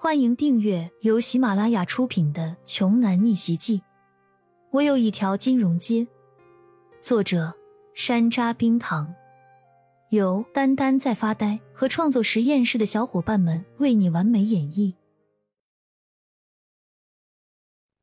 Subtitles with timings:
[0.00, 3.78] 欢迎订阅由喜马拉雅出品的《穷男逆袭记》。
[4.70, 6.06] 我有一条金融街，
[7.00, 7.52] 作者
[7.94, 9.12] 山楂冰糖，
[10.10, 14.94] 由丹丹在发呆和创作实验室的小伙伴们为你完美演绎。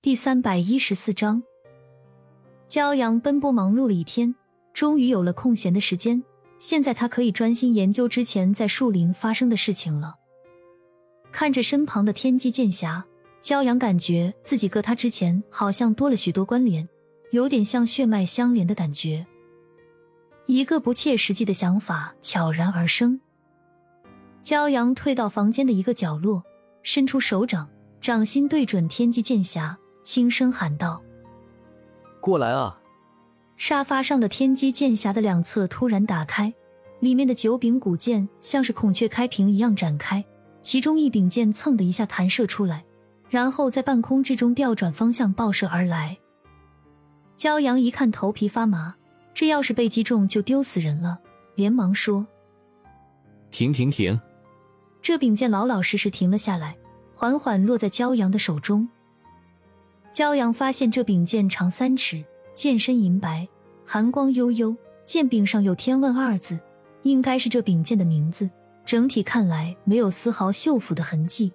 [0.02, 1.44] 第三百一十四章，
[2.68, 4.36] 骄阳奔波忙碌了一天，
[4.74, 6.22] 终于有了空闲的时间。
[6.60, 10.18] 现在他可以专心研究之前在树林发生的事情了。
[11.38, 13.04] 看着身旁的天机剑侠，
[13.42, 16.88] 骄阳感觉自己和他之前好像多了许多关联，
[17.32, 19.28] 有点像血脉相连的感觉。
[20.46, 23.20] 一个不切实际的想法悄然而生。
[24.42, 26.42] 骄阳退到房间的一个角落，
[26.84, 27.68] 伸出手掌，
[28.00, 31.04] 掌心对准天机剑侠，轻声喊道
[32.22, 32.80] ：“过来啊！”
[33.60, 36.54] 沙发上的天机剑侠的两侧突然打开，
[37.02, 40.24] 里面的九柄古剑像是孔雀开屏一样展开。
[40.66, 42.84] 其中一柄剑蹭的一下弹射出来，
[43.30, 46.18] 然后在半空之中调转方向爆射而来。
[47.38, 48.96] 骄阳一看头皮发麻，
[49.32, 51.20] 这要是被击中就丢死人了，
[51.54, 52.26] 连忙说
[53.52, 54.20] ：“停停停！”
[55.04, 56.76] 这柄剑老老实实停了下来，
[57.14, 58.90] 缓缓落在骄阳的手中。
[60.12, 63.48] 骄阳发现这柄剑长三尺，剑身银白，
[63.86, 66.60] 寒光悠悠，剑柄上有“天问”二字，
[67.04, 68.50] 应该是这柄剑的名字。
[68.86, 71.52] 整体看来没有丝毫锈腐的痕迹，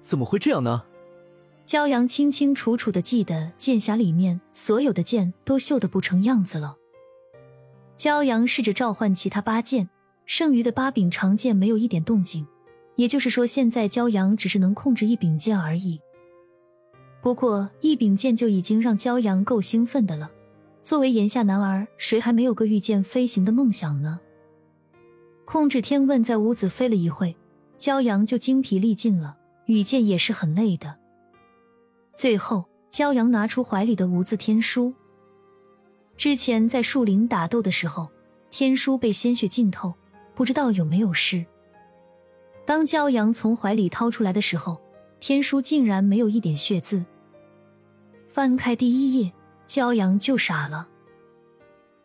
[0.00, 0.84] 怎么会这样呢？
[1.66, 6.76] 骄阳清清楚楚的记得剑匣里面所有的剑都锈得不成样子了。
[7.96, 9.88] 骄阳试着召唤其他八剑，
[10.26, 12.46] 剩余的八柄长剑没有一点动静，
[12.96, 16.00] 也就是说，现在骄阳只是能控制一柄剑而已。
[17.22, 20.30] 不过一柄剑就已经让骄阳够兴奋的了。
[20.82, 24.20] 作为炎夏男儿，谁还没有个御剑飞行的梦想呢？
[25.44, 27.36] 控制天问在屋子飞了一会，
[27.78, 30.96] 骄阳就精疲力尽了，羽剑也是很累的。
[32.14, 34.94] 最后，骄阳拿出怀里的无字天书。
[36.16, 38.08] 之前在树林打斗的时候，
[38.50, 39.92] 天书被鲜血浸透，
[40.34, 41.44] 不知道有没有事。
[42.64, 44.80] 当骄阳从怀里掏出来的时候，
[45.20, 47.04] 天书竟然没有一点血渍。
[48.28, 49.32] 翻开第一页，
[49.66, 50.88] 骄阳就傻了，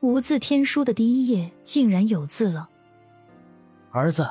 [0.01, 2.69] 无字天书的第一页竟然有字了。
[3.91, 4.29] 儿子，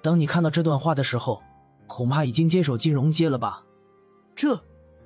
[0.00, 1.42] 当你看到这段话的时候，
[1.86, 3.62] 恐怕已经接手金融街了吧？
[4.34, 4.58] 这，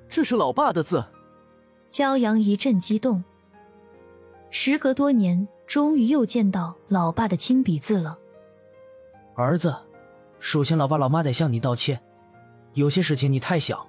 [0.09, 1.05] 这是老爸的字。
[1.91, 3.23] 骄阳一阵激动。
[4.51, 8.17] 时隔多年，终于又见到老爸的亲笔字了。
[9.34, 9.75] 儿子，
[10.39, 12.01] 首先老爸老妈得向你道歉，
[12.75, 13.84] 有些事情你太小，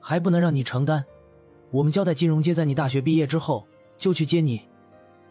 [0.00, 1.04] 还不能让你承担。
[1.70, 3.66] 我们交代金融街在你大学毕业之后
[3.98, 4.66] 就去接你，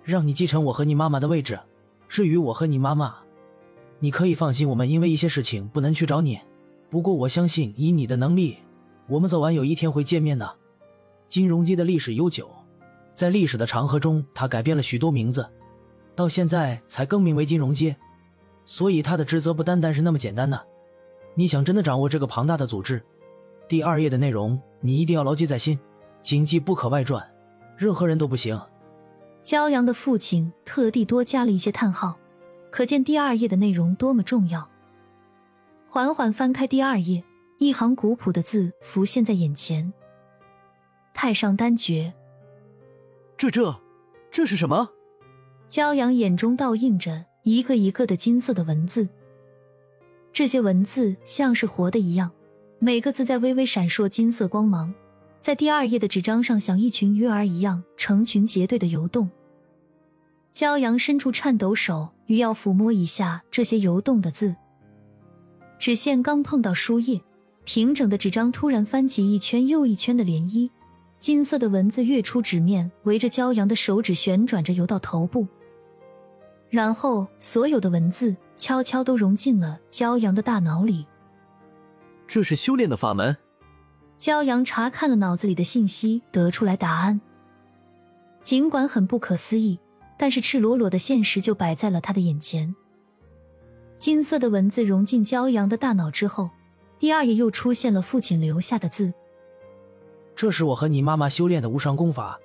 [0.03, 1.59] 让你继承我和你妈妈的位置。
[2.07, 3.17] 至于我和你妈妈。
[3.99, 6.39] 你可以放心，我们因为一些事情不能去找你。
[6.89, 8.57] 不过我相信，以你的能力，
[9.07, 10.49] 我们早晚有一天会见面的。
[11.27, 12.49] 金融街的历史悠久，
[13.13, 15.45] 在历史的长河中，它改变了许多名字，
[16.15, 17.95] 到现在才更名为金融街。
[18.65, 20.61] 所以，他的职责不单单是那么简单的。
[21.35, 23.01] 你想真的掌握这个庞大的组织，
[23.67, 25.79] 第二页的内容你一定要牢记在心，
[26.21, 27.25] 谨记不可外传，
[27.77, 28.59] 任何人都不行。
[29.43, 32.17] 骄阳的父亲特地多加了一些叹号。
[32.77, 34.69] 可见第二页的内容多么重要。
[35.87, 37.23] 缓缓翻开第二页，
[37.57, 39.91] 一行古朴的字浮现在眼前
[41.11, 42.13] ：“太上丹诀。”
[43.35, 43.75] 这这
[44.29, 44.91] 这是什么？
[45.67, 49.09] 骄阳眼中倒映着一个一个的金色的文字，
[50.31, 52.29] 这些文字像是活的一样，
[52.77, 54.93] 每个字在微微闪烁金色光芒，
[55.41, 59.31] 在第二页的纸张上像一群鱼儿一样成群结队的游动。
[60.53, 64.55] 骄阳伸出颤抖手，欲要抚摸一下这些游动的字。
[65.79, 67.21] 纸线刚碰到书页，
[67.63, 70.69] 平整的纸张突然翻起一圈又一圈的涟漪，
[71.19, 75.47] 金色的文字跃出纸面，围着骄阳的手指旋转着游到头部，
[76.69, 81.05] 然后所有的文字悄悄都融进了骄阳的大脑里。
[82.27, 83.37] 这是修炼的法门。
[84.19, 87.21] 骄阳查看了脑子里的信息，得出来答案。
[88.41, 89.79] 尽管很不可思议。
[90.17, 92.75] 但是赤裸裸的现实就摆在了他的眼前。
[93.99, 96.49] 金色的文字融进骄阳的大脑之后，
[96.99, 99.13] 第二页又出现了父亲留下的字
[100.35, 102.39] ：“这是我和你妈妈修炼的无上功法，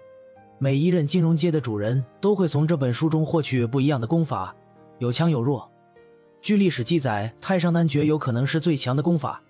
[0.59, 4.55] 每一任金融街的主人都会从这本书中获取不一样的功法，
[4.99, 5.71] 有强有弱。
[6.41, 9.43] 据历史记载，太上丹诀有可能是最强的功法，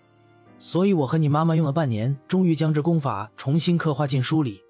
[0.59, 4.61] 所以我和你妈妈用了半年，终于将这功法重新刻画进书里。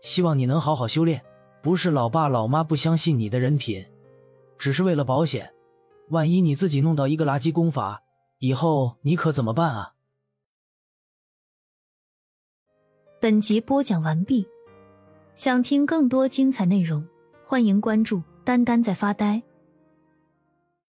[0.00, 1.22] 希望你能好好修炼。”
[1.62, 3.84] 不是老爸老妈不相信你的人品
[4.58, 5.52] 只是为了保险。
[6.08, 8.02] 万一你自己弄到一个垃圾功法
[8.38, 9.94] 以后你可怎么办啊？
[13.20, 14.48] 本集播讲完毕。
[15.36, 17.06] 想听更多精彩内容
[17.44, 19.42] 欢迎关注丹丹在发呆